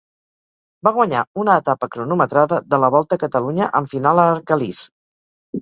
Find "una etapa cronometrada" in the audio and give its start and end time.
1.43-2.61